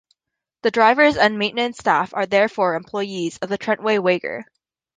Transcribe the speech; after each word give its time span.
The 0.63 0.71
drivers 0.71 1.15
and 1.15 1.37
maintenance 1.37 1.77
staff 1.77 2.11
are 2.15 2.25
therefore 2.25 2.73
employees 2.73 3.37
of 3.37 3.51
Trentway-Wagar. 3.51 4.45